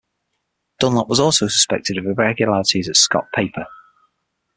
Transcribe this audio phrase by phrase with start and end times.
[0.79, 3.67] Dunlap was also suspected of irregularities at Scott Paper.